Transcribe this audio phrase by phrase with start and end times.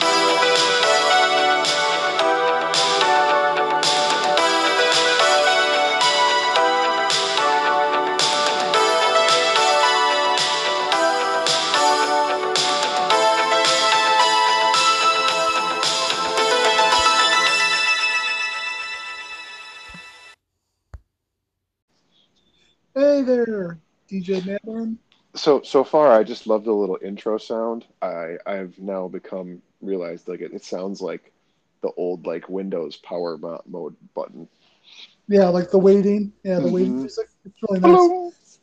[22.93, 24.99] Hey there, DJ Madman.
[25.49, 27.83] So so far, I just love the little intro sound.
[28.03, 31.31] I I've now become realized like it, it sounds like
[31.81, 34.47] the old like Windows power mo- mode button.
[35.27, 36.33] Yeah, like the waiting.
[36.43, 36.99] Yeah, the waiting Mhm.
[36.99, 37.29] music.
[37.45, 38.59] It's really nice.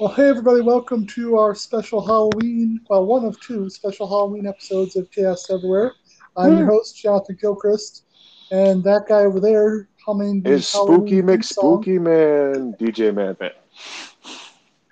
[0.00, 4.96] Well, hey everybody, welcome to our special Halloween, well, one of two special Halloween episodes
[4.96, 5.92] of Chaos Everywhere.
[6.34, 8.04] I'm your host, Jonathan Gilchrist,
[8.50, 11.20] and that guy over there humming Is Spooky.
[11.20, 13.50] McSpooky Man DJ Madman?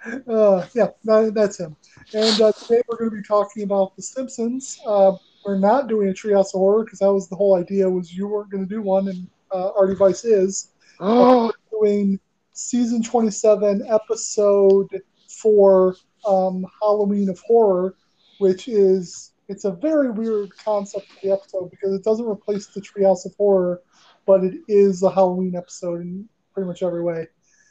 [0.05, 1.77] Uh, yeah, that, that's him.
[2.13, 4.79] And uh, today we're going to be talking about The Simpsons.
[4.87, 5.13] Uh,
[5.45, 8.27] we're not doing a Treehouse of Horror because that was the whole idea was you
[8.27, 10.73] weren't going to do one, and uh, our device is.
[11.01, 12.21] Oh, doing
[12.53, 14.89] season 27, episode
[15.29, 17.97] 4, um, Halloween of Horror,
[18.39, 22.81] which is it's a very weird concept of the episode because it doesn't replace the
[22.81, 23.83] Treehouse of Horror,
[24.27, 27.27] but it is a Halloween episode in pretty much every way.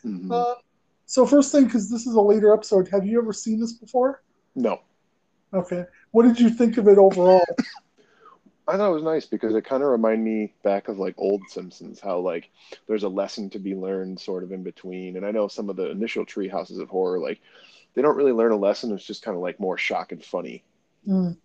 [0.05, 0.55] Mhm.
[1.13, 4.23] So first thing, because this is a later episode, have you ever seen this before?
[4.55, 4.81] no.
[5.53, 5.85] Okay.
[6.09, 7.45] What did you think of it overall?
[8.67, 11.43] I thought it was nice because it kind of reminded me back of like old
[11.49, 12.49] Simpsons, how like
[12.87, 15.15] there's a lesson to be learned sort of in between.
[15.15, 17.39] And I know some of the initial tree houses of horror, like
[17.93, 18.91] they don't really learn a lesson.
[18.91, 20.63] It's just kind of like more shock and funny.
[21.07, 21.37] Mm.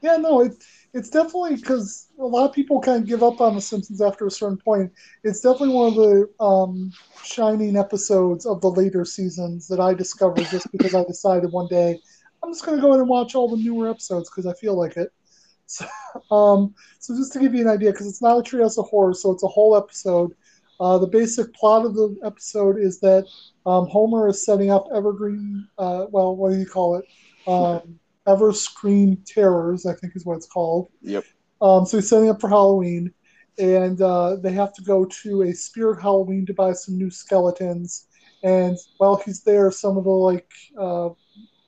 [0.00, 0.52] Yeah, no, it,
[0.92, 4.26] it's definitely because a lot of people kind of give up on The Simpsons after
[4.26, 4.92] a certain point.
[5.24, 6.92] It's definitely one of the um,
[7.24, 12.00] shining episodes of the later seasons that I discovered just because I decided one day
[12.42, 14.78] I'm just going to go in and watch all the newer episodes because I feel
[14.78, 15.12] like it.
[15.66, 15.86] So,
[16.30, 19.14] um, so just to give you an idea, because it's not a Treehouse of Horror,
[19.14, 20.32] so it's a whole episode.
[20.78, 23.26] Uh, the basic plot of the episode is that
[23.64, 25.66] um, Homer is setting up Evergreen.
[25.78, 27.06] Uh, well, what do you call it?
[27.46, 30.90] Um, Everscream Terrors, I think is what it's called.
[31.02, 31.24] Yep.
[31.60, 33.12] Um, so he's setting up for Halloween,
[33.58, 38.06] and uh, they have to go to a Spirit Halloween to buy some new skeletons.
[38.42, 41.10] And while he's there, some of the like uh,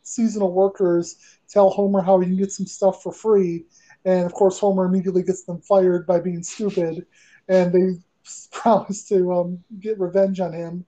[0.02, 1.16] seasonal workers
[1.48, 3.66] tell Homer how he can get some stuff for free.
[4.04, 7.06] And of course, Homer immediately gets them fired by being stupid,
[7.48, 8.00] and they
[8.52, 10.84] promise to um, get revenge on him.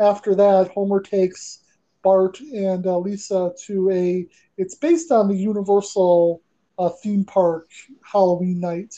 [0.00, 1.62] After that, Homer takes
[2.02, 4.26] Bart and uh, Lisa to a.
[4.58, 6.42] It's based on the Universal
[6.78, 7.70] uh, theme park
[8.02, 8.94] Halloween night,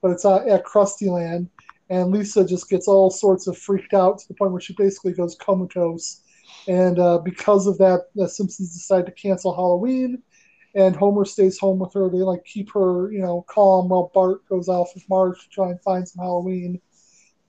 [0.00, 1.50] but it's uh, at Krusty Land.
[1.90, 5.12] And Lisa just gets all sorts of freaked out to the point where she basically
[5.12, 6.22] goes comatose.
[6.68, 10.22] And uh, because of that, the Simpsons decide to cancel Halloween,
[10.76, 12.08] and Homer stays home with her.
[12.08, 15.70] They like keep her, you know, calm while Bart goes off with Marge to try
[15.70, 16.80] and find some Halloween.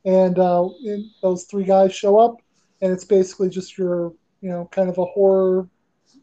[0.06, 2.38] And uh, and those three guys show up,
[2.82, 5.68] and it's basically just your, you know, kind of a horror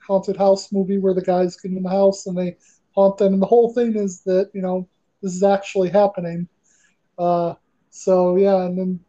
[0.08, 2.56] haunted house movie where the guys get in the house and they
[2.94, 3.34] haunt them.
[3.34, 4.88] And the whole thing is that you know
[5.22, 6.48] this is actually happening.
[7.19, 7.54] Uh,
[7.91, 9.00] so yeah, and then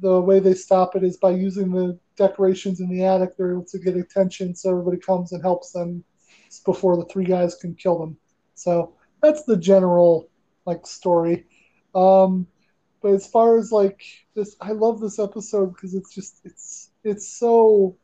[0.00, 3.36] the way they stop it is by using the decorations in the attic.
[3.36, 6.04] They're able to get attention, so everybody comes and helps them
[6.64, 8.16] before the three guys can kill them.
[8.54, 10.28] So that's the general
[10.66, 11.46] like story.
[11.94, 12.46] Um,
[13.02, 14.02] but as far as like
[14.34, 17.96] this, I love this episode because it's just it's it's so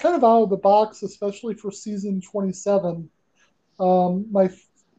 [0.00, 3.08] kind of out of the box, especially for season twenty seven.
[3.78, 4.50] Um, my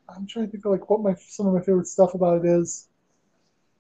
[0.10, 2.48] I'm trying to think of like what my some of my favorite stuff about it
[2.48, 2.88] is.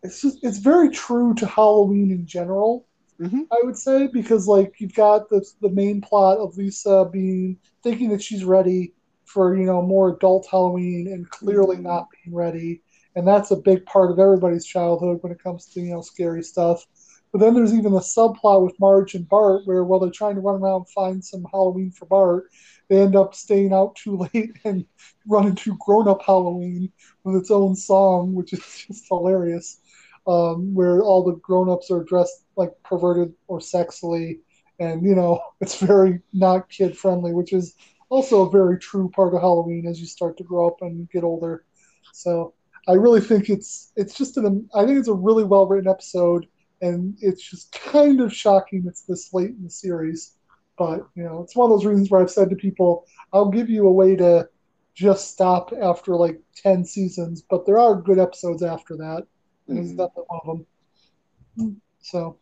[0.04, 2.86] It's just it's very true to Halloween in general.
[3.20, 3.46] Mhm.
[3.52, 8.10] I would say because like you've got the the main plot of Lisa being thinking
[8.10, 8.94] that she's ready
[9.26, 11.84] for you know more adult Halloween and clearly Mhm.
[11.84, 12.82] not being ready,
[13.16, 16.44] and that's a big part of everybody's childhood when it comes to you know scary
[16.44, 16.86] stuff.
[17.32, 20.42] But then there's even a subplot with Marge and Bart where while they're trying to
[20.42, 22.46] run around and find some Halloween for Bart,
[22.90, 24.86] they end up staying out too late and
[25.26, 26.92] run into grown up Halloween
[27.24, 29.80] with its own song, which is just hilarious.
[30.28, 34.40] Um, where all the grown ups are dressed like perverted or sexily,
[34.80, 37.76] and you know it's very not kid friendly, which is
[38.10, 41.24] also a very true part of Halloween as you start to grow up and get
[41.24, 41.66] older.
[42.14, 42.54] So
[42.88, 46.48] I really think it's it's just an I think it's a really well written episode,
[46.82, 50.36] and it's just kind of shocking it's this late in the series.
[50.78, 53.70] But you know, it's one of those reasons where I've said to people, I'll give
[53.70, 54.48] you a way to
[54.96, 59.24] just stop after like ten seasons, but there are good episodes after that,
[59.68, 59.98] it's Mhm.
[59.98, 60.68] definitely one of them.
[62.02, 62.38] So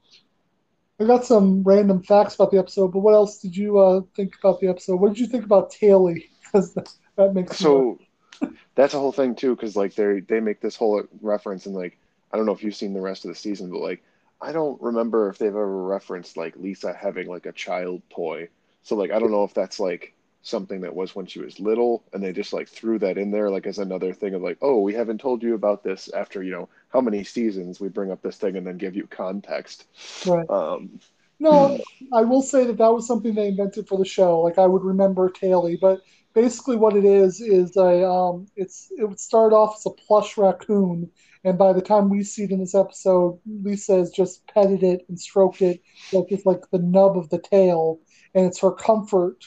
[0.99, 4.33] I got some random facts about the episode, but what else did you uh, think
[4.41, 4.97] about the episode?
[4.97, 6.25] What did you think about Taily?
[6.51, 7.99] Because that, that makes So
[8.75, 11.97] that's a whole thing too, because like they they make this whole reference and like
[12.31, 14.03] I don't know if you've seen the rest of the season, but like
[14.41, 18.49] I don't remember if they've ever referenced like Lisa having like a child toy.
[18.83, 22.03] So like I don't know if that's like something that was when she was little
[22.13, 24.79] and they just like threw that in there like as another thing of like oh
[24.79, 28.21] we haven't told you about this after you know how many seasons we bring up
[28.21, 29.85] this thing and then give you context
[30.25, 30.47] Right.
[30.49, 30.99] um
[31.39, 31.77] No,
[32.13, 34.41] I will say that that was something they invented for the show.
[34.41, 36.01] Like I would remember Taily, but
[36.33, 40.37] basically what it is is a um, it's it would start off as a plush
[40.37, 41.11] raccoon,
[41.43, 45.05] and by the time we see it in this episode, Lisa has just petted it
[45.07, 45.81] and stroked it,
[46.11, 47.99] like it's like the nub of the tail,
[48.35, 49.45] and it's her comfort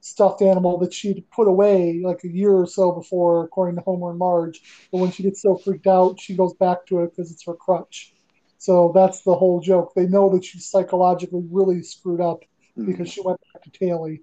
[0.00, 4.10] stuffed animal that she'd put away like a year or so before, according to Homer
[4.10, 4.88] and Marge.
[4.92, 7.54] But when she gets so freaked out, she goes back to it because it's her
[7.54, 8.12] crutch.
[8.58, 9.92] So that's the whole joke.
[9.94, 12.44] They know that she's psychologically really screwed up
[12.76, 14.20] because she went back to Taily.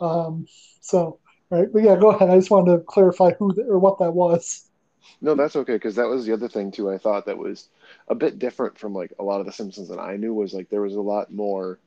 [0.00, 0.46] Um,
[0.80, 1.18] so,
[1.50, 2.30] right, but yeah, go ahead.
[2.30, 4.67] I just wanted to clarify who the, or what that was.
[5.20, 6.90] No, that's okay because that was the other thing too.
[6.90, 7.68] I thought that was
[8.08, 10.68] a bit different from like a lot of the Simpsons that I knew was like
[10.70, 11.78] there was a lot more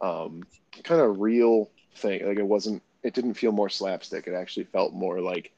[0.00, 0.42] um,
[0.84, 2.26] kind of real thing.
[2.26, 4.26] Like it wasn't, it didn't feel more slapstick.
[4.26, 5.52] It actually felt more like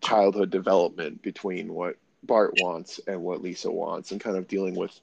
[0.00, 4.98] childhood development between what Bart wants and what Lisa wants, and kind of dealing with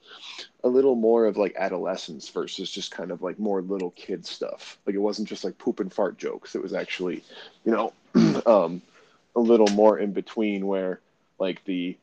[0.63, 4.77] a little more of like adolescence versus just kind of like more little kid stuff.
[4.86, 6.56] Like it wasn't just like poop and fart jokes.
[6.56, 7.24] It was actually,
[7.65, 7.94] you know,
[8.45, 8.81] um,
[9.36, 11.00] a little more in between where
[11.39, 11.98] like the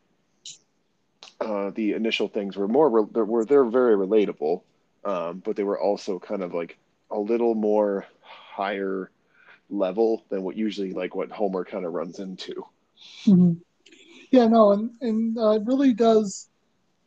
[1.40, 4.62] uh, the initial things were more re- they're, were they're very relatable,
[5.04, 6.78] um, but they were also kind of like
[7.10, 9.10] a little more higher
[9.70, 12.64] level than what usually like what Homer kind of runs into.
[13.26, 13.60] Mhm.
[14.30, 16.48] Yeah, no, and and uh, it really does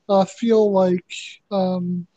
[0.10, 1.06] uh, feel like
[1.52, 2.08] um,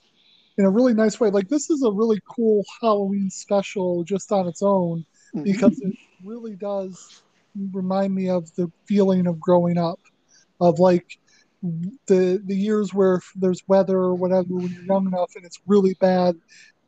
[0.58, 1.30] in a really nice way.
[1.30, 5.04] Like this is a really cool Halloween special just on its own
[5.42, 7.12] because it really does
[7.72, 10.00] remind me of the feeling of growing up,
[10.60, 11.06] of like
[12.06, 15.94] the the years where there's weather or whatever when you're young enough and it's really
[16.00, 16.34] bad.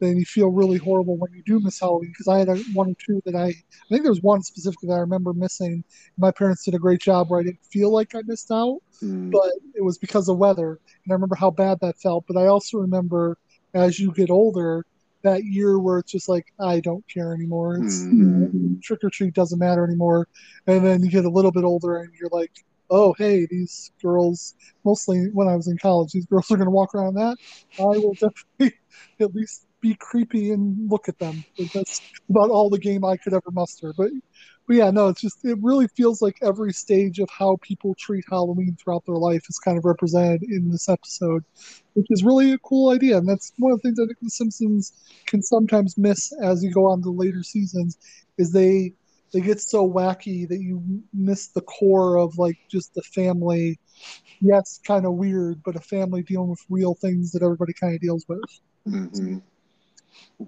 [0.01, 2.91] Then you feel really horrible when you do miss Halloween because I had a, one
[2.91, 3.55] or two that I I
[3.89, 5.85] think there's one specifically that I remember missing.
[6.19, 9.31] My parents did a great job where I didn't feel like I missed out, Mm.
[9.33, 10.79] but it was because of weather.
[11.05, 12.25] And I remember how bad that felt.
[12.29, 13.37] But I also remember
[13.75, 14.85] as you get older,
[15.23, 17.77] that year where it's just like, I don't care anymore.
[17.77, 18.75] It's know, mm-hmm.
[18.83, 20.29] trick or treat doesn't matter anymore.
[20.67, 22.53] And then you get a little bit older and you're like,
[22.91, 24.55] oh, hey, these girls,
[24.85, 27.37] mostly when I was in college, these girls are going to walk around that.
[27.79, 28.79] I will definitely
[29.21, 31.45] at least be creepy and look at them.
[31.75, 33.93] That's about all the game I could ever muster.
[33.97, 34.11] But
[34.67, 38.25] but yeah, no, it's just it really feels like every stage of how people treat
[38.31, 41.45] Halloween throughout their life is kind of represented in this episode,
[41.95, 43.19] which is really a cool idea.
[43.19, 44.93] And that's one of the things I think The Simpsons
[45.27, 47.99] can sometimes miss as you go on to later seasons,
[48.39, 48.93] is they
[49.33, 50.83] they get so wacky that you
[51.13, 53.79] miss the core of like just the family.
[54.41, 58.01] Yes, kind of weird, but a family dealing with real things that everybody kind of
[58.01, 58.41] deals with.
[58.87, 59.39] hmm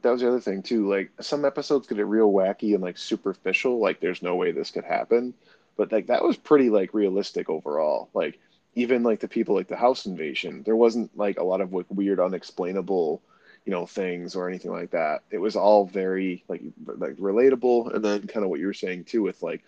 [0.02, 0.88] That was the other thing too.
[0.88, 3.79] Like some episodes get real wacky and like superficial.
[3.79, 5.35] Like there's no way this could happen,
[5.76, 8.08] but like that was pretty like realistic overall.
[8.14, 8.38] Like
[8.75, 11.87] even like the people like the house invasion, there wasn't like a lot of like
[11.88, 13.23] weird, unexplainable,
[13.64, 15.23] you know, things or anything like that.
[15.31, 17.94] It was all very like like relatable.
[17.94, 19.62] And then kind of what you were saying too with like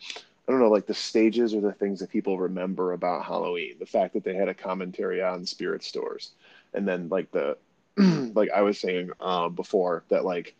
[0.48, 3.74] I don't know, like the stages or the things that people remember about Halloween.
[3.80, 6.30] The fact that they had a commentary on spirit stores,
[6.72, 7.56] and then like the
[8.34, 10.54] like I was saying uh, before that like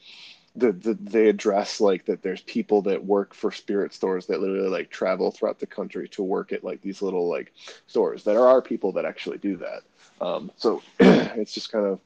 [0.55, 4.69] the, the they address like that there's people that work for spirit stores that literally
[4.69, 7.53] like travel throughout the country to work at like these little like
[7.87, 8.25] stores.
[8.25, 9.83] There are people that actually do that.
[10.25, 12.01] Um, so it's just kind of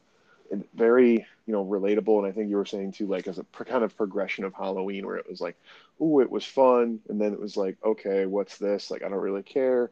[0.75, 3.67] very you know relatable and i think you were saying too like as a pro-
[3.67, 5.57] kind of progression of halloween where it was like
[6.01, 9.19] oh it was fun and then it was like okay what's this like i don't
[9.19, 9.91] really care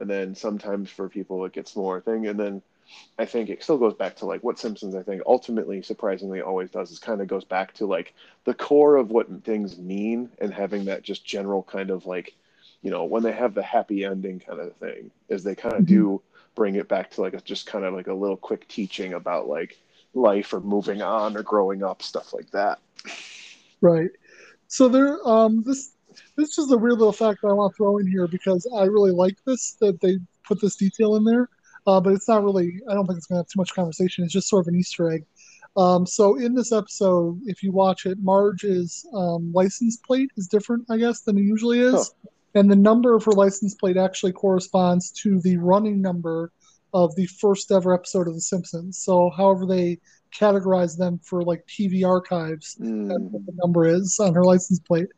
[0.00, 2.62] and then sometimes for people it gets more thing and then
[3.18, 6.70] i think it still goes back to like what simpsons i think ultimately surprisingly always
[6.70, 8.14] does is kind of goes back to like
[8.44, 12.34] the core of what things mean and having that just general kind of like
[12.82, 15.86] you know when they have the happy ending kind of thing is they kind of
[15.86, 16.20] do
[16.56, 19.46] bring it back to like a, just kind of like a little quick teaching about
[19.46, 19.78] like
[20.14, 22.80] life or moving on or growing up stuff like that.
[23.80, 24.10] Right.
[24.66, 25.92] So there, um, this
[26.36, 28.84] this is a weird little fact that I want to throw in here because I
[28.84, 31.48] really like this that they put this detail in there,
[31.86, 32.80] uh, but it's not really.
[32.90, 34.24] I don't think it's going to have too much conversation.
[34.24, 35.24] It's just sort of an Easter egg.
[35.76, 40.86] Um, so in this episode, if you watch it, Marge's um, license plate is different,
[40.90, 42.14] I guess, than it usually is,
[42.54, 46.50] and the number of her license plate actually corresponds to the running number
[46.94, 48.96] of the first ever episode of The Simpsons.
[48.98, 49.98] So however they
[50.34, 53.30] categorize them for like TV archives, that's Mm.
[53.30, 55.08] what the number is on her license plate.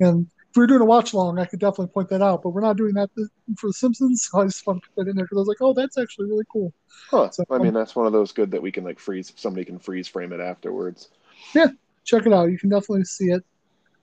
[0.00, 2.42] And if we were doing a watch along, I could definitely point that out.
[2.42, 3.08] But we're not doing that
[3.56, 5.48] for The Simpsons, so I just want to put that in there because I was
[5.48, 6.72] like, oh, that's actually really cool.
[7.10, 7.30] Huh.
[7.30, 9.32] So, I mean, that's one of those good that we can like freeze.
[9.36, 11.08] Somebody can freeze frame it afterwards.
[11.54, 11.68] Yeah,
[12.04, 12.50] check it out.
[12.50, 13.44] You can definitely see it.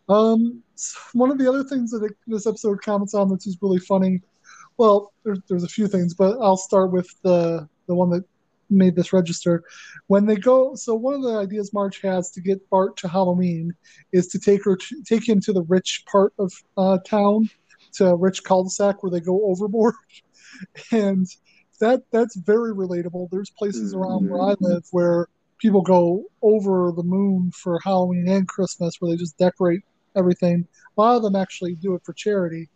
[0.09, 0.63] Um,
[1.13, 4.21] one of the other things that it, this episode comments on, which is really funny.
[4.77, 8.23] Well, there's there's a few things, but I'll start with the the one that
[8.69, 9.63] made this register.
[10.07, 13.73] When they go, so one of the ideas Marge has to get Bart to Halloween
[14.11, 17.49] is to take her to, take him to the rich part of uh, town,
[17.93, 19.95] to rich cul-de-sac where they go overboard,
[20.91, 21.27] and
[21.79, 23.29] that that's very relatable.
[23.31, 25.27] There's places around where I live where
[25.59, 29.81] people go over the moon for Halloween and Christmas where they just decorate
[30.15, 30.67] everything.
[30.97, 32.69] A lot of them actually do it for charity.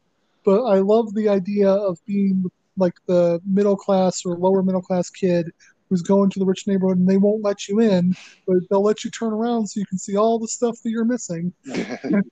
[0.43, 2.45] But I love the idea of being
[2.77, 5.51] like the middle class or lower middle class kid
[5.91, 8.15] who's going to the rich neighborhood and they won't let you in,
[8.47, 11.05] but they'll let you turn around so you can see all the stuff that you're
[11.05, 11.53] missing.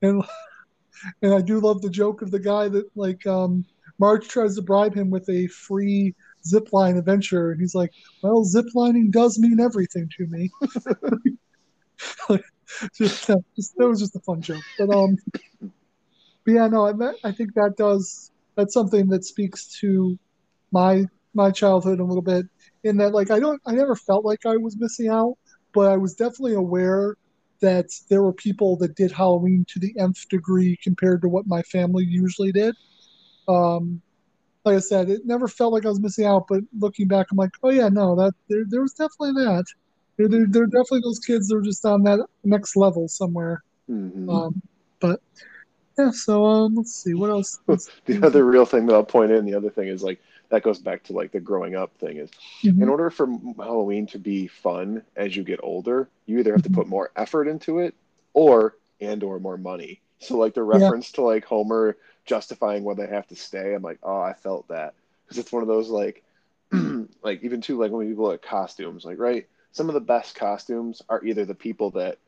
[0.00, 0.24] And
[1.20, 3.66] and I do love the joke of the guy that like um
[3.98, 6.14] Marge tries to bribe him with a free
[6.46, 7.92] zip line adventure and he's like,
[8.22, 10.50] Well, zip lining does mean everything to me.
[12.96, 14.62] just, that, just that was just a fun joke.
[14.78, 15.18] But um
[15.60, 15.72] but
[16.46, 20.18] yeah, no, I, I think that does that's something that speaks to
[20.72, 21.04] my
[21.34, 22.46] my childhood a little bit
[22.88, 25.36] in that like I don't I never felt like I was missing out,
[25.72, 27.16] but I was definitely aware
[27.60, 31.62] that there were people that did Halloween to the nth degree compared to what my
[31.62, 32.74] family usually did.
[33.48, 34.00] Um,
[34.64, 37.36] like I said, it never felt like I was missing out, but looking back, I'm
[37.36, 39.64] like, oh yeah, no, that there, there was definitely that.
[40.16, 43.62] There, there, there are definitely those kids that are just on that next level somewhere.
[43.88, 44.28] Mhm.
[44.30, 44.62] Um,
[45.00, 45.20] but
[45.98, 47.60] yeah, so um, let's see what else.
[48.04, 50.78] The other real thing that I'll point in, the other thing is like that goes
[50.78, 52.30] back to like the growing up thing is
[52.62, 52.82] Mhm.
[52.82, 53.26] in order for
[53.58, 57.48] Halloween to be fun as you get older, you either have to put more effort
[57.48, 57.94] into it
[58.32, 60.00] or and or more money.
[60.20, 63.98] So like the reference to like Homer justifying why they have to stay, I'm like,
[64.02, 66.22] oh, I felt that because it's one of those like
[67.22, 70.34] like even too like when people look at costumes, like right, some of the best
[70.34, 72.18] costumes are either the people that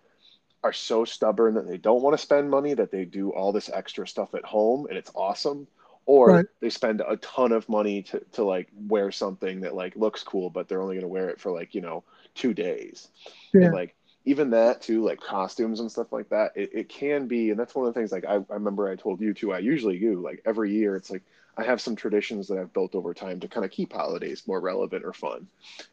[0.62, 3.70] are so stubborn that they don't want to spend money that they do all this
[3.70, 5.66] extra stuff at home and it's awesome
[6.06, 6.46] or Right.
[6.60, 10.50] they spend a ton of money to, to like wear something that like looks cool
[10.50, 12.04] but they're only going to wear it for like you know
[12.34, 13.08] two days
[13.52, 13.60] Yeah.
[13.60, 17.50] and like even that too like costumes and stuff like that it, it can be
[17.50, 19.58] and that's one of the things like I, I remember i told you too i
[19.58, 21.22] usually do like every year it's like
[21.56, 24.60] i have some traditions that i've built over time to kind of keep holidays more
[24.60, 25.46] relevant or fun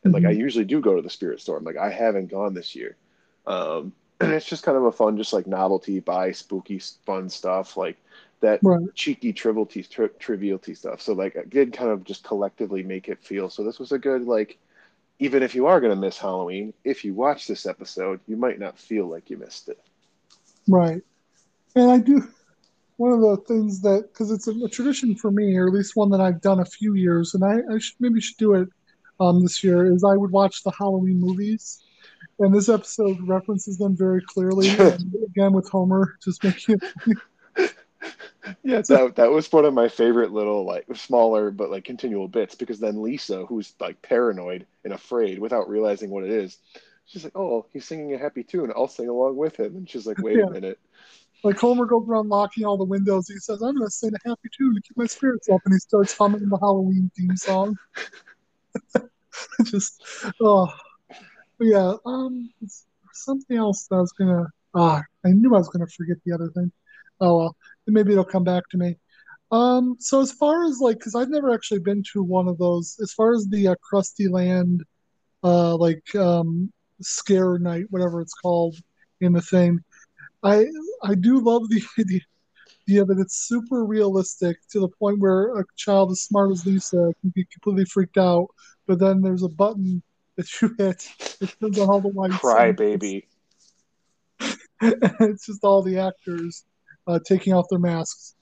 [0.03, 0.37] and like i Mhm.
[0.37, 2.97] usually do go to the spirit store i'm like i haven't gone this year
[3.45, 7.77] um and it's just kind of a fun just like novelty buy spooky fun stuff
[7.77, 7.97] like
[8.41, 8.93] that Right.
[8.93, 13.23] cheeky trivialty tri- triviality stuff so like i did kind of just collectively make it
[13.23, 14.57] feel so this was a good like
[15.19, 18.59] even if you are going to miss halloween if you watch this episode you might
[18.59, 19.79] not feel like you missed it
[20.67, 21.01] Right.
[21.75, 22.27] And I do,
[22.97, 25.95] one of the things that, because it's a, a tradition for me, or at least
[25.95, 28.67] one that I've done a few years, and I, I should, maybe should do it
[29.19, 31.83] um, this year, is I would watch the Halloween movies.
[32.39, 34.69] And this episode references them very clearly.
[35.25, 37.17] again, with Homer, just making it.
[38.63, 42.55] yeah that, that was one of my favorite little like smaller but like continual bits
[42.55, 46.57] because then lisa who's like paranoid and afraid without realizing what it is
[47.05, 50.05] she's like oh he's singing a happy tune i'll sing along with him and she's
[50.07, 50.45] like wait Yeah.
[50.45, 50.79] a minute
[51.43, 53.27] Like Homer goes around locking all the windows.
[53.27, 55.61] He says, I'm going to sing a happy tune to keep my spirits up.
[55.65, 57.77] And he starts humming the Halloween theme song.
[59.65, 60.01] just,
[60.41, 60.67] oh.
[61.57, 62.49] But yeah, um,
[63.13, 66.17] something else that I was going to, ah, I knew I was going to forget
[66.25, 66.71] the other thing.
[67.19, 67.55] Oh, well,
[67.87, 68.97] maybe it'll come back to me.
[69.51, 72.97] Um, so as far as like, because I've never actually been to one of those,
[73.01, 74.83] as far as the uh, Krusty Land,
[75.43, 78.75] uh, like um, scare night, whatever it's called
[79.21, 79.79] in the thing,
[80.43, 80.65] I
[81.03, 82.19] I do love the idea,
[82.87, 87.13] idea that it's super realistic to the point where a child as smart as Lisa
[87.21, 88.47] can be completely freaked out,
[88.85, 90.01] but then there's a button
[90.35, 91.07] that you hit
[91.39, 92.37] that turns on all the lights.
[92.37, 93.27] cry baby
[94.81, 96.63] it's just all the actors
[97.07, 98.35] uh, taking off their masks.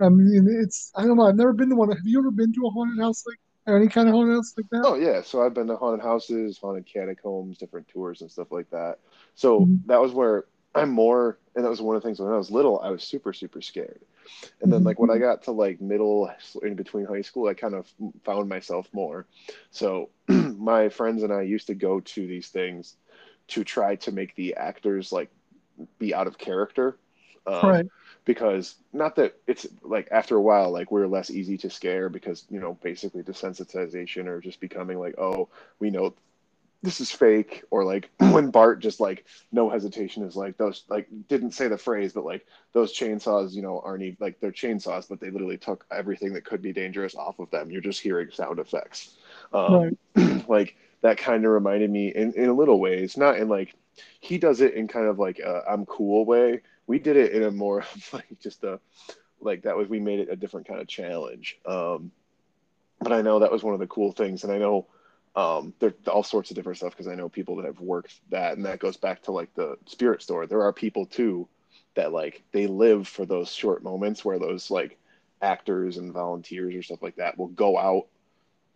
[0.00, 1.26] I mean, it's I don't know.
[1.28, 1.90] I've never been to one.
[1.90, 4.54] Have you ever been to a haunted house like or any kind of haunted house
[4.56, 4.86] like that?
[4.86, 8.70] Oh yeah, so I've been to haunted houses, haunted catacombs, different tours and stuff like
[8.70, 8.98] that.
[9.34, 9.82] So Mhm.
[9.86, 12.50] that was where I'm more, and that was one of the things when I was
[12.50, 14.00] little, I was super super scared.
[14.62, 14.84] And then Mhm.
[14.84, 16.30] like when I got to like middle
[16.62, 17.92] in between high school, I kind of
[18.24, 19.26] found myself more.
[19.70, 22.96] So my friends and I used to go to these things
[23.48, 25.30] to try to make the actors like
[25.98, 26.98] be out of character.
[27.46, 27.86] Um, right.
[28.24, 32.44] because not that it's like after a while like we're less easy to scare because
[32.50, 36.14] you know basically desensitization or just becoming like oh we know
[36.82, 41.08] this is fake or like when bart just like no hesitation is like those like
[41.28, 45.08] didn't say the phrase but like those chainsaws you know aren't even like they're chainsaws
[45.08, 48.30] but they literally took everything that could be dangerous off of them you're just hearing
[48.30, 49.16] sound effects
[49.52, 50.48] um, right.
[50.48, 53.74] like that kind of reminded me in, in a little ways not in like
[54.20, 57.44] he does it in kind of like a i'm cool way we did it in
[57.44, 58.80] a more like just a
[59.40, 62.10] like that was we made it a different kind of challenge um
[63.00, 64.86] but i know that was one of the cool things and i know
[65.38, 68.56] um, there all sorts of different stuff because I know people that have worked that,
[68.56, 70.46] and that goes back to like the spirit store.
[70.46, 71.46] There are people too
[71.94, 74.98] that like they live for those short moments where those like
[75.40, 78.06] actors and volunteers or stuff like that will go out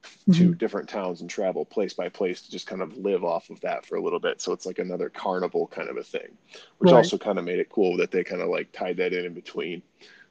[0.02, 0.32] mm-hmm.
[0.32, 3.60] to different towns and travel place by place to just kind of live off of
[3.60, 4.40] that for a little bit.
[4.40, 6.36] So it's like another carnival kind of a thing,
[6.78, 6.98] which right.
[6.98, 9.34] also kind of made it cool that they kind of like tied that in in
[9.34, 9.82] between.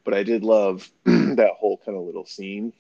[0.04, 2.74] But I did love that whole kind of little scene.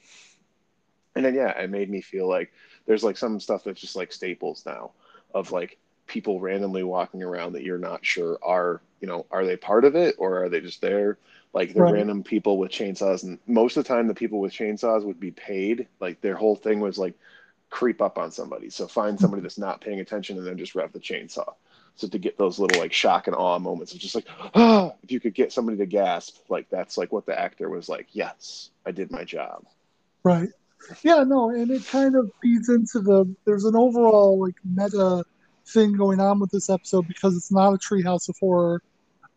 [1.15, 2.51] And then yeah, it made me feel like
[2.85, 4.91] there's like some stuff that's just like staples now
[5.33, 9.55] of like people randomly walking around that you're not sure are you know are they
[9.55, 11.17] part of it or are they just there
[11.53, 11.93] like the right.
[11.93, 15.31] random people with chainsaws and most of the time the people with chainsaws would be
[15.31, 17.13] paid like their whole thing was like
[17.69, 20.91] creep up on somebody so find somebody that's not paying attention and then just rev
[20.91, 21.53] the chainsaw
[21.95, 25.11] so to get those little like shock and awe moments of just like ah if
[25.11, 28.69] you could get somebody to gasp like that's like what the actor was like yes
[28.85, 29.65] i did my job
[30.23, 30.49] right
[31.03, 33.33] yeah, no, and it kind of feeds into the.
[33.45, 35.23] There's an overall like meta
[35.67, 38.81] thing going on with this episode because it's not a treehouse of horror.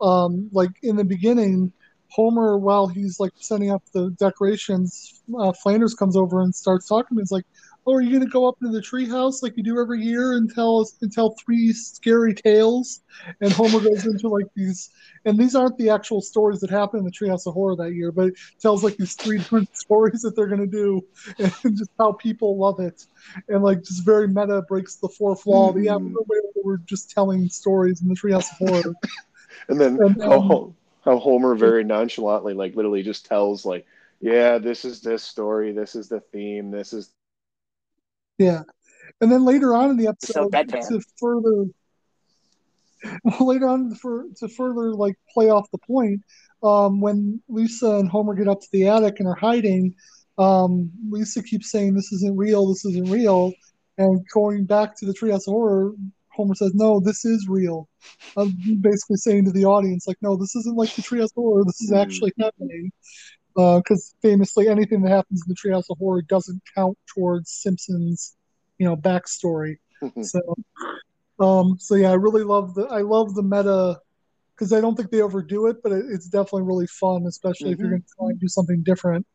[0.00, 1.72] Um, like in the beginning,
[2.14, 7.18] Homer, while he's like setting up the decorations, uh, Flanders comes over and starts talking.
[7.18, 7.44] He's like,
[7.88, 10.34] oh, are you going to go up into the treehouse like you do every year
[10.34, 13.00] and tell us and tell three scary tales?
[13.40, 14.90] And Homer goes into like these,
[15.24, 18.12] and these aren't the actual stories that happened in the Treehouse of Horror that year,
[18.12, 21.04] but it tells like these three different stories that they're going to do,
[21.38, 23.06] and just how people love it,
[23.48, 25.74] and like just very meta breaks the fourth wall.
[25.74, 25.82] Mm-hmm.
[25.82, 25.98] Yeah,
[26.62, 28.94] we're just telling stories in the Treehouse of Horror.
[29.68, 33.86] and then and, um, how, how Homer very nonchalantly, like literally, just tells like
[34.20, 37.10] yeah, this is this story, this is the theme, this is
[38.38, 38.62] yeah.
[39.20, 41.66] And then later on in the episode, so to further
[43.40, 46.22] later on for to further like play off the point,
[46.62, 49.94] um, when Lisa and Homer get up to the attic and are hiding,
[50.38, 53.52] um, Lisa keeps saying this isn't real, this isn't real,
[53.98, 55.92] and going back to the Treehouse of Horror,
[56.34, 57.88] Homer says, "No, this is real."
[58.36, 61.64] I'm basically saying to the audience, like, "No, this isn't like the Treehouse of Horror.
[61.64, 61.96] This is hmm.
[61.96, 62.92] actually happening."
[63.54, 68.36] because uh, famously anything that happens in the Treehouse of Horror doesn't count towards Simpsons,
[68.78, 69.76] you know, backstory.
[70.22, 70.40] so,
[71.38, 74.00] um, so yeah, I really love the I love the meta
[74.54, 77.72] because I don't think they overdo it, but it, it's definitely really fun, especially mm-hmm.
[77.74, 77.94] if you're mm-hmm.
[77.94, 79.26] going to try and do something different.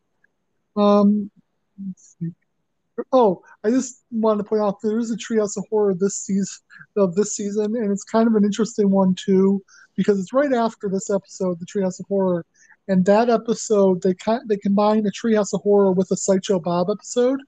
[0.76, 1.30] Um,
[3.12, 6.58] oh, I just wanted to point out there is a Treehouse of Horror this season
[6.96, 9.62] of this season, and it's kind of an interesting one too
[9.96, 12.44] because it's right after this episode, the Treehouse of Horror
[12.90, 16.88] and that episode, they kind they combine a Treehouse of Horror with a Sideshow Bob
[16.90, 17.40] episode,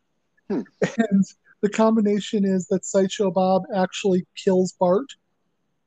[0.49, 0.61] hmm.
[0.99, 1.25] and
[1.63, 5.07] the combination is that Sideshow Bob actually kills Bart,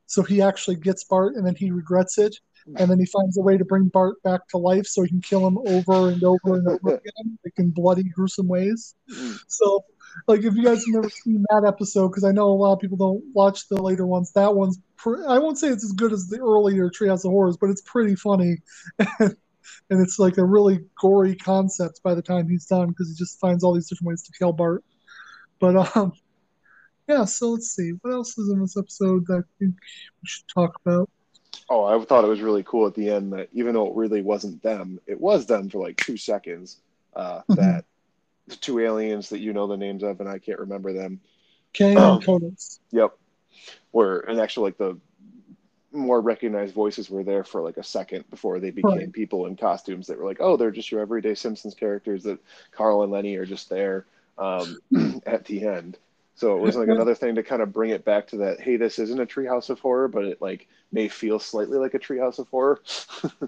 [0.04, 2.36] so he actually gets Bart, and then he regrets it,
[2.74, 5.20] and then he finds a way to bring Bart back to life, so he can
[5.20, 8.94] kill him over and over and over again, like in bloody, gruesome ways.
[9.08, 9.32] Hmm.
[9.46, 9.84] So
[10.26, 12.80] like if you guys have never seen that episode because i know a lot of
[12.80, 16.12] people don't watch the later ones that one's pre- i won't say it's as good
[16.12, 18.56] as the earlier treehouse of horrors but it's pretty funny
[18.98, 19.08] and,
[19.90, 23.38] and it's like a really gory concept by the time he's done because he just
[23.38, 24.84] finds all these different ways to kill bart
[25.60, 26.12] but um
[27.08, 30.48] yeah so let's see what else is in this episode that i think we should
[30.48, 31.10] talk about
[31.68, 34.22] oh i thought it was really cool at the end that even though it really
[34.22, 36.78] wasn't them it was them for like two seconds
[37.14, 37.54] uh, mm-hmm.
[37.54, 37.84] that
[38.46, 41.20] the two aliens that you know the names of, and I can't remember them.
[41.72, 42.78] Kang um, Kodos.
[42.90, 43.16] Yep.
[43.92, 44.98] Were and actually like the
[45.92, 49.12] more recognized voices were there for like a second before they became right.
[49.12, 52.38] people in costumes that were like, oh, they're just your everyday Simpsons characters that
[52.70, 54.04] Carl and Lenny are just there
[54.36, 54.78] um,
[55.26, 55.96] at the end.
[56.36, 58.60] So it was like another thing to kind of bring it back to that.
[58.60, 61.98] Hey, this isn't a Treehouse of Horror, but it like may feel slightly like a
[61.98, 62.80] Treehouse of Horror.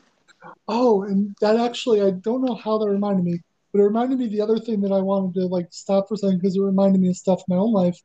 [0.69, 3.41] oh, and that actually, I don't know how that reminded me.
[3.73, 6.17] But it reminded me the other thing that I wanted to like stop for a
[6.17, 8.01] second because it reminded me of stuff in my own life.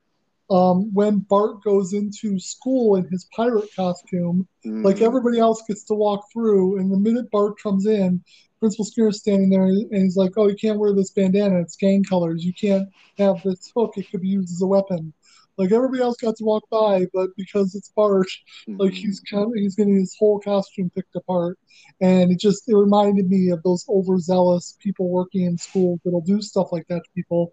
[0.49, 4.83] Um, when Bart goes into school in his pirate costume, mm.
[4.83, 8.21] like everybody else gets to walk through, and the minute Bart comes in,
[8.63, 12.01] Principal Skinner's standing there and he's like, "Oh, you can't wear this bandana; it's gang
[12.01, 12.45] colors.
[12.45, 15.11] You can't have this hook; it could be used as a weapon."
[15.57, 18.25] Like everybody else got to walk by, but because it's Bart,
[18.65, 18.77] mm-hmm.
[18.79, 21.59] like he's kind of, he's getting his whole costume picked apart,
[21.99, 26.41] and it just it reminded me of those overzealous people working in schools that'll do
[26.41, 27.51] stuff like that to people.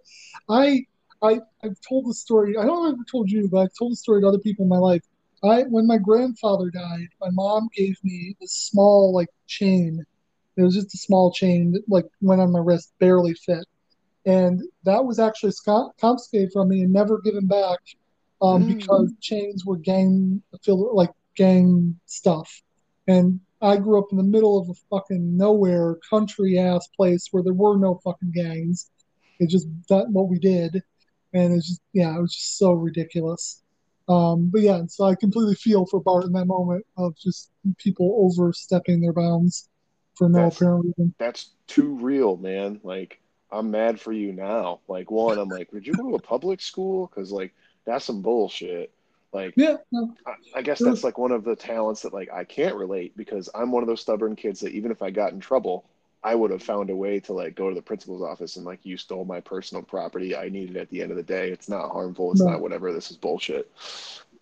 [0.49, 0.87] I
[1.20, 2.57] I I've told the story.
[2.57, 4.38] I don't know if I've ever told you, but I've told the story to other
[4.38, 5.03] people in my life.
[5.42, 10.07] I when my grandfather died, my mom gave me this small like chain.
[10.56, 13.64] It was just a small chain that like went on my wrist, barely fit,
[14.26, 15.52] and that was actually
[16.00, 17.78] confiscated from me and never given back
[18.42, 18.66] um, Mm.
[18.66, 22.62] because chains were gang like gang stuff.
[23.08, 27.42] And I grew up in the middle of a fucking nowhere country ass place where
[27.42, 28.90] there were no fucking gangs.
[29.40, 30.82] It's just that what we did,
[31.34, 33.62] and it's just yeah, it was just so ridiculous.
[34.08, 38.16] Um, but yeah, so I completely feel for Bart in that moment of just people
[38.18, 39.69] overstepping their bounds
[40.20, 41.14] for no That's- apparent reason.
[41.18, 42.78] That's too real, man.
[42.85, 43.18] Like,
[43.50, 44.80] I'm mad for you now.
[44.87, 47.06] Like, one, I'm like, did you go to a public school?
[47.09, 47.52] Because, like,
[47.87, 48.92] that's some bullshit.
[49.33, 52.44] Like, Yeah, no, I, I guess that's like one of the talents that, like, I
[52.44, 55.40] can't relate because I'm one of those stubborn kids that even if I got in
[55.40, 55.85] trouble,
[56.22, 58.80] I would have found a way to, like, go to the principal's office and, like,
[58.85, 60.37] you stole my personal property.
[60.37, 61.50] I need it at the end of the day.
[61.50, 62.33] It's not harmful.
[62.33, 62.52] It's Right.
[62.52, 62.92] not whatever.
[62.92, 63.70] This is bullshit.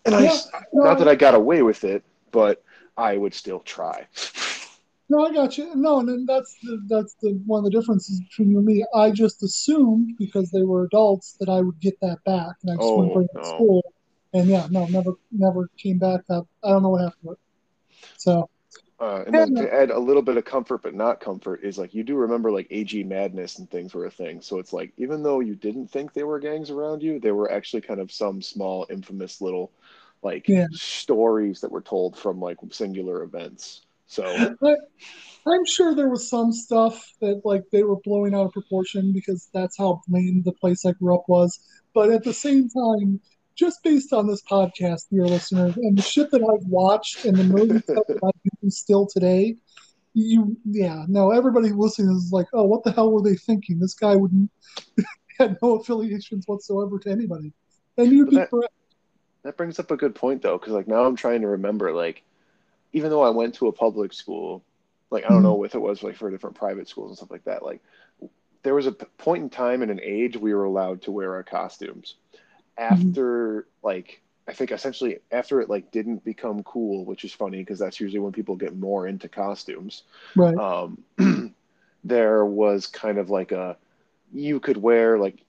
[0.05, 2.61] And Yeah, I, no, not that I got away with it, but
[2.97, 4.07] I would still try.
[5.09, 5.75] No, I got you.
[5.75, 8.85] No, and then that's the, that's the one of the differences between you and me.
[8.93, 12.77] I just assumed because they were adults that I would get that back, and I
[12.77, 13.43] just Oh, it to no.
[13.43, 13.83] school.
[14.33, 16.21] And yeah, no, never never came back.
[16.29, 17.39] I, I don't know what happened to it.
[18.17, 18.49] So
[18.99, 21.93] Uh, and then to add a little bit of comfort, but not comfort, is like
[21.93, 24.41] you do remember like AG Madness and things were a thing.
[24.41, 27.49] So it's like even though you didn't think there were gangs around you, there were
[27.51, 29.71] actually kind of some small, infamous little
[30.21, 30.67] like Yeah.
[30.71, 33.85] stories that were told from like singular events.
[34.11, 34.79] So but
[35.45, 39.47] I'm sure there was some stuff that like they were blowing out of proportion because
[39.53, 41.59] that's how lame the place I grew up was.
[41.93, 43.21] But at the same time,
[43.55, 47.43] just based on this podcast, dear listeners, and the shit that I've watched and the
[47.43, 48.31] movies that I
[48.63, 49.55] do still today,
[50.15, 53.79] you yeah, no, everybody listening is like, oh, what the hell were they thinking?
[53.79, 54.49] This guy wouldn't
[55.39, 57.53] had no affiliations whatsoever to anybody.
[57.97, 58.73] And you'd But be that- correct.
[59.43, 62.23] that brings up a good point though, because like now I'm trying to remember like
[62.93, 64.63] even though I went to a public school,
[65.11, 67.45] like I don't know if it was like for different private schools and stuff like
[67.45, 67.81] that, like
[68.63, 71.43] there was a point in time and an age we were allowed to wear our
[71.43, 72.15] costumes.
[72.77, 77.79] After like I think essentially after it like didn't become cool, which is funny because
[77.79, 80.03] that's usually when people get more into costumes.
[80.35, 80.57] Right.
[80.57, 81.03] Um,
[82.03, 83.77] there was kind of like a
[84.33, 85.39] you could wear like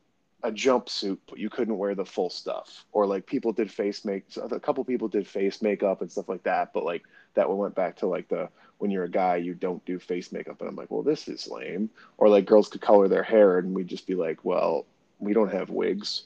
[0.43, 2.85] a jumpsuit, but you couldn't wear the full stuff.
[2.93, 6.29] Or like people did face make, so a couple people did face makeup and stuff
[6.29, 6.73] like that.
[6.73, 7.03] But like
[7.35, 8.49] that one went back to like the
[8.79, 10.61] when you're a guy, you don't do face makeup.
[10.61, 11.91] And I'm like, well, this is lame.
[12.19, 14.87] Or like girls could color their hair, and we'd just be like, well,
[15.19, 16.25] we don't have wigs.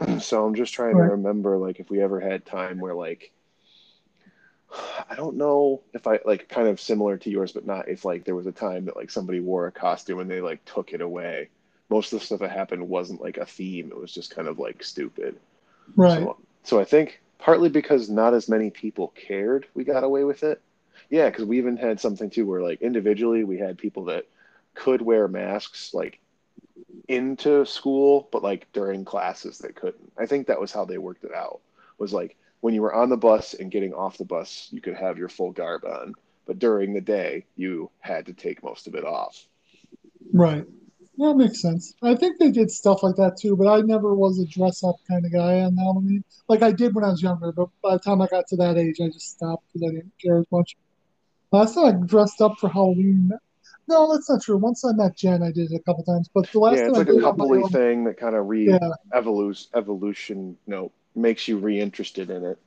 [0.20, 0.98] so I'm just trying Right.
[0.98, 3.32] to remember like if we ever had time where like
[5.10, 8.24] I don't know if I like kind of similar to yours, but not if like
[8.24, 11.00] there was a time that like somebody wore a costume and they like took it
[11.00, 11.50] away.
[11.90, 14.58] Most of the stuff that happened wasn't like a theme; it was just kind of
[14.58, 15.36] like stupid.
[15.96, 16.18] Right.
[16.18, 20.42] So, so I think partly because not as many people cared, we got away with
[20.42, 20.60] it.
[21.10, 24.26] Yeah, because we even had something too where like individually we had people that
[24.74, 26.20] could wear masks like
[27.08, 30.12] into school, but like during classes they couldn't.
[30.18, 31.60] I think that was how they worked it out.
[31.98, 34.94] Was like when you were on the bus and getting off the bus, you could
[34.94, 36.14] have your full garb on,
[36.46, 39.46] but during the day you had to take most of it off.
[40.32, 40.66] Right.
[41.18, 41.94] That makes sense.
[42.02, 44.96] I think they did stuff like that too, but I never was a dress up
[45.08, 46.24] kind of guy on Halloween.
[46.48, 48.76] Like I did when I was younger, but by the time I got to that
[48.76, 50.76] age, I just stopped because I didn't care as much.
[51.52, 53.30] Last time I dressed up for Halloween,
[53.86, 54.56] no, that's not true.
[54.56, 56.90] Once I met Jen, I did it a couple times, but the last yeah, time
[56.90, 58.78] it's I like a did it on my coupley thing that kind of re Yeah.
[59.12, 62.58] evolution evolution, you know, makes you reinterested in it.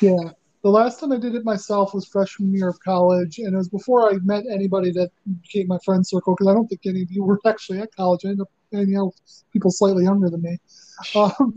[0.00, 0.30] Yeah.
[0.62, 3.68] The last time I did it myself was freshman year of college, and it was
[3.68, 5.10] before I met anybody that
[5.42, 8.24] became my friend circle, because I don't think any of you were actually at college.
[8.24, 10.58] I ended up hanging out with people slightly younger than me.
[11.14, 11.56] Um,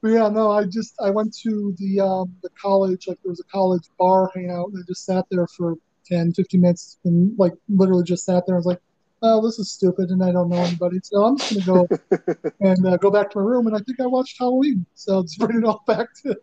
[0.00, 3.40] but yeah, no, I just I went to the um, the college, like there was
[3.40, 5.74] a college bar hangout, and I just sat there for
[6.06, 8.54] 10, 15 minutes, and like literally just sat there.
[8.54, 8.80] I was like,
[9.22, 12.86] oh, this is stupid, and I don't know anybody, so I'm just gonna go and
[12.86, 13.66] uh, go back to my room.
[13.66, 16.36] And I think I watched Halloween, so to bring it all back to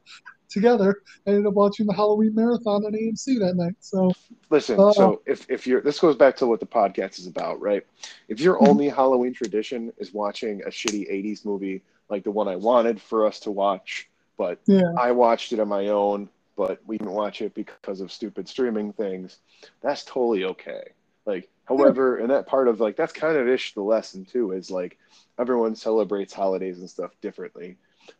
[0.49, 1.01] together.
[1.25, 3.75] I ended up watching the Halloween marathon on AMC that night.
[3.79, 4.13] So
[4.49, 7.61] Listen, Uh, so if, if you're this goes back to what the podcast is about,
[7.61, 7.85] right?
[8.27, 8.67] If your Mhm.
[8.69, 13.25] only Halloween tradition is watching a shitty 80s movie like the one I wanted for
[13.25, 17.41] us to watch, but yeah, I watched it on my own, but we didn't watch
[17.41, 19.39] it because of stupid streaming things,
[19.81, 20.91] that's totally okay.
[21.25, 24.71] Like, however, and that part of like that's kind of ish the lesson too, is
[24.71, 24.97] like
[25.37, 27.77] everyone celebrates holidays and stuff differently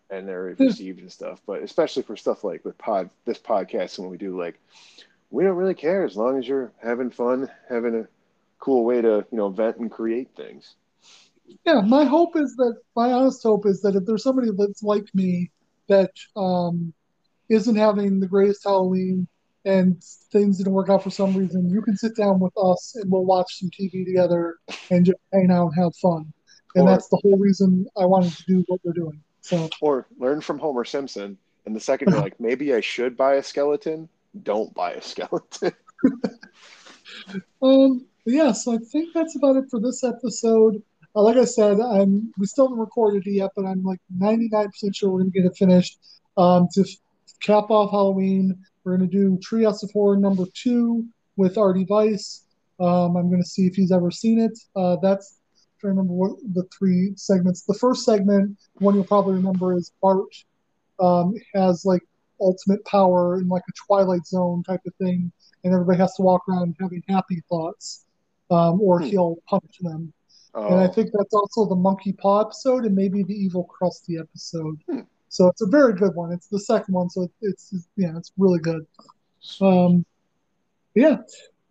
[0.10, 1.41] and they're received and stuff.
[1.45, 4.60] But especially for stuff like with pod this podcast and what we do, like
[5.30, 8.08] we don't really care as long as you're having fun, having a
[8.60, 10.76] cool way to, you know, vent and create things.
[11.65, 15.06] Yeah, my hope is that my honest hope is that if there's somebody that's like
[15.13, 15.52] me
[15.88, 16.93] that um,
[17.50, 19.28] isn't having the greatest Halloween
[19.63, 23.10] and things didn't work out for some reason, you can sit down with us and
[23.12, 24.58] we'll watch some TV together
[24.89, 26.32] and just hang out and have fun.
[26.76, 29.21] And Or- that's the whole reason I wanted to do what we're doing.
[29.81, 31.38] Or learn from Homer Simpson.
[31.65, 34.07] And the second you're like, maybe I should buy a skeleton,
[34.43, 35.73] don't buy a skeleton.
[37.62, 40.81] Um, yeah, so I think that's about it for this episode.
[41.15, 44.69] Uh, like I said, I'm we still haven't recorded it yet, but I'm like 99%
[44.93, 45.97] sure we're gonna get it finished.
[46.38, 46.86] Um, to
[47.41, 51.05] cap off Halloween, we're gonna do Treehouse of Horror number two
[51.36, 52.43] with Artie Weiss.
[52.79, 54.57] Um, I'm gonna see if he's ever seen it.
[54.75, 55.37] Uh, that's
[55.79, 57.61] trying to remember what the three segments.
[57.63, 60.25] The first segment, one you'll probably remember, is Bart
[60.99, 62.01] um, has like
[62.39, 65.31] ultimate power in like a Twilight Zone type of thing
[65.63, 68.05] and everybody has to walk around having happy thoughts,
[68.51, 69.05] um, or Hmm.
[69.05, 70.13] he'll punish them.
[70.53, 74.19] Oh, And I think that's also the Monkey Paw episode and maybe the Evil Krusty
[74.19, 74.77] episode.
[74.89, 75.01] Hmm.
[75.29, 76.31] So it's a very good one.
[76.31, 78.85] It's the second one, so it's yeah, it's really good.
[79.61, 80.05] Um,
[80.95, 81.17] yeah,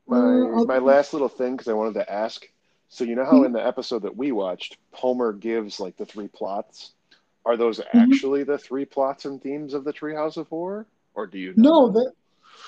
[0.06, 2.46] my, uh, my last little thing, because I wanted to ask.
[2.88, 6.28] So, you know how in the episode that we watched, Homer gives like the three
[6.28, 6.92] plots?
[7.44, 7.98] Are those Mm-hmm.
[8.12, 10.86] actually the three plots and themes of the Treehouse of Horror?
[11.14, 11.90] Or do you no, know?
[11.92, 12.12] that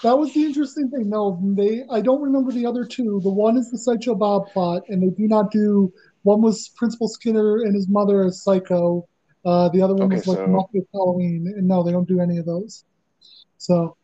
[0.03, 1.09] that was the interesting thing.
[1.09, 3.21] No, they I don't remember the other two.
[3.23, 5.93] The one is the Sideshow Bob plot, and they do not do.
[6.23, 9.09] One was Principal Skinner and his mother as Psycho.
[9.45, 12.21] Uh, the other one Okay, was like so- Muppet Halloween, and no, they don't do
[12.21, 12.85] any of those.
[13.59, 13.97] So,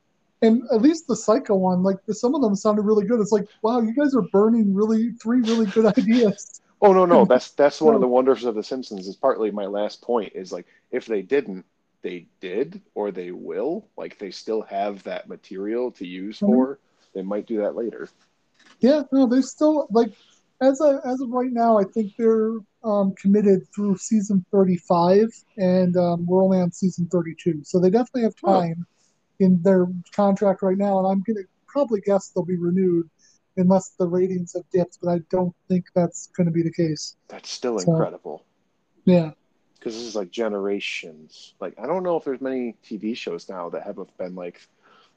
[0.44, 3.20] and at least the Psycho one, like some of them sounded really good.
[3.20, 6.60] It's like, wow, you guys are burning really three really good ideas.
[6.82, 9.08] Oh no, no, that's that's one of the wonders of The Simpsons.
[9.08, 10.32] Is partly my last point.
[10.34, 11.64] Is like if they didn't,
[12.02, 13.86] they did or they will.
[13.96, 16.46] Like they still have that material to use Mhm.
[16.46, 16.78] for.
[17.14, 18.08] They might do that later.
[18.80, 20.12] Yeah, no, they still like
[20.60, 21.78] as of, as of right now.
[21.78, 27.62] I think they're um, committed through season thirty-five, and um, we're only on season thirty-two,
[27.64, 28.60] so they definitely have Oh.
[29.44, 30.98] In their contract right now.
[30.98, 33.08] And I'm gonna probably guess they'll be renewed
[33.56, 37.14] unless the ratings have dipped, but I don't think that's going to be the case.
[37.28, 38.44] That's still So- incredible.
[39.04, 39.32] Yeah,
[39.74, 41.54] because this is like generations.
[41.60, 44.60] Like I don't know if there's many TV shows now that have been like,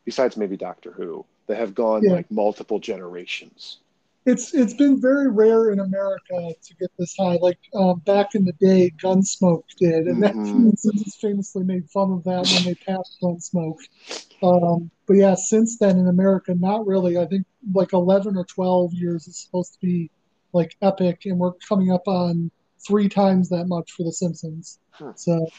[0.05, 2.11] besides maybe Doctor Who, that have gone Yeah.
[2.11, 3.79] like multiple generations.
[4.27, 7.37] It's it's been very rare in America to get this high.
[7.41, 10.43] Like um, back in the day, Gunsmoke did, and that Mhm.
[10.77, 13.79] Simpsons famously made fun of that when they passed Gunsmoke.
[14.43, 17.17] Um, but yeah, since then in America, not really.
[17.17, 20.11] I think like eleven or twelve years is supposed to be
[20.51, 22.51] like epic, and we're coming up on
[22.85, 24.79] three times that much for The Simpsons.
[24.91, 25.11] Hmm.
[25.15, 25.49] So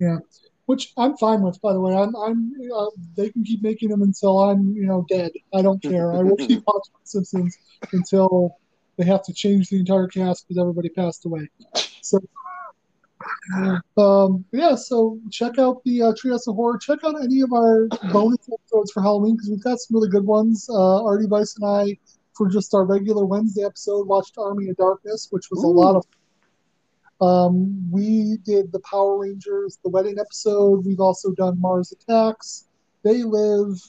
[0.00, 0.18] yeah,
[0.66, 1.60] which I'm fine with.
[1.60, 5.04] By the way, I'm I'm uh, they can keep making them until I'm you know
[5.08, 5.32] dead.
[5.54, 6.12] I don't care.
[6.12, 7.58] I will keep watching Simpsons
[7.92, 8.56] until
[8.96, 11.48] they have to change the entire cast because everybody passed away.
[12.00, 12.20] So.
[13.96, 16.76] Um, yeah, so check out the uh, Treehouse of Horror.
[16.76, 20.26] Check out any of our bonus episodes for Halloween because we've got some really good
[20.26, 20.68] ones.
[20.68, 21.96] Uh, Artie Weiss and I,
[22.34, 26.04] for just our regular Wednesday episode, watched Army of Darkness, which was a lot of
[27.20, 30.84] um, we did the Power Rangers, the wedding episode.
[30.84, 32.66] We've also done Mars Attacks,
[33.02, 33.80] They Live,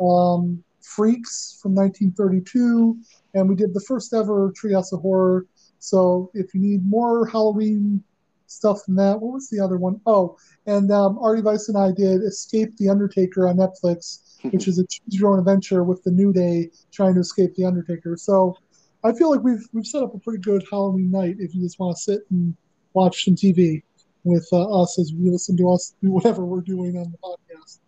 [0.00, 2.96] um, Freaks from 1932,
[3.34, 5.46] and we did the first ever Treehouse of Horror.
[5.78, 8.02] So if you need more Halloween
[8.46, 10.00] stuff than that, what was the other one?
[10.06, 10.36] Oh,
[10.66, 14.86] and um, Artie Weiss and I did Escape the Undertaker on Netflix, which is a
[14.86, 18.16] choose your own adventure with the New Day trying to escape the Undertaker.
[18.16, 18.56] So
[19.02, 21.78] I feel like we've we've set up a pretty good Halloween night if you just
[21.78, 22.56] want to sit and
[22.96, 23.82] watch some TV
[24.24, 27.78] with uh, us as we listen to us do whatever we're doing on the podcast.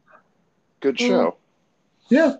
[0.80, 1.36] Good show.
[2.10, 2.34] Yeah.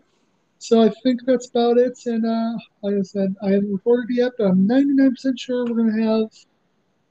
[0.59, 1.99] So I think that's about it.
[2.07, 5.97] And uh, like I said, I haven't recorded yet, but I'm 99% sure we're going
[5.97, 6.31] to have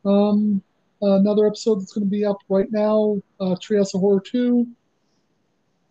[0.06, 0.62] um,
[1.02, 4.68] another episode that's going to be up right now uh, Treehouse of Horror 2.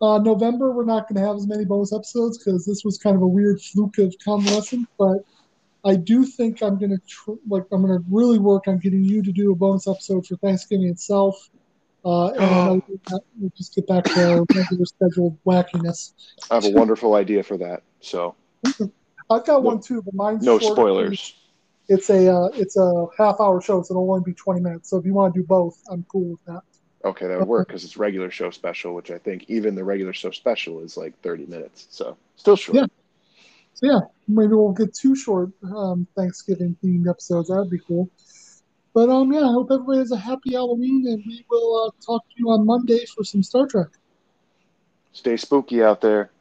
[0.00, 3.16] Uh, November, we're not going to have as many bonus episodes because this was kind
[3.16, 5.24] of a weird fluke of convalescent, but
[5.86, 9.22] I do think I'm going to tr- like I'm to really work on getting you
[9.22, 11.48] to do a bonus episode for Thanksgiving itself.
[12.04, 12.82] Uh, and
[13.38, 16.12] we'll just get back to our regular scheduled wackiness.
[16.50, 17.82] I have a wonderful idea for that.
[18.00, 18.34] So
[19.30, 21.34] I've got one too, but mine's no spoilers.
[21.88, 24.90] It's a uh, it's a half hour show, so it'll only be twenty minutes.
[24.90, 26.62] So if you want to do both, I'm cool with that.
[27.04, 30.12] Okay, that would work because it's regular show special, which I think even the regular
[30.12, 31.86] show special is like 30 minutes.
[31.90, 32.76] So still short.
[32.76, 32.86] Yeah.
[33.76, 37.50] So yeah, maybe we'll get two short um, Thanksgiving themed episodes.
[37.50, 38.08] That'd be cool.
[38.94, 42.26] But um, yeah, I hope everybody has a happy Halloween, and we will uh, talk
[42.26, 43.88] to you on Monday for some Star Trek.
[45.12, 46.30] Stay spooky out there.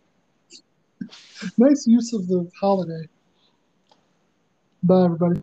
[1.57, 3.07] Nice use of the holiday.
[4.81, 5.41] Bye, everybody.